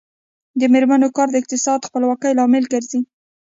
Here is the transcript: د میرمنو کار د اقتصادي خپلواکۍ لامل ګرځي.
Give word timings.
د 0.59 0.61
میرمنو 0.73 1.07
کار 1.15 1.27
د 1.31 1.35
اقتصادي 1.41 1.85
خپلواکۍ 1.89 2.31
لامل 2.39 2.65
ګرځي. 2.73 2.99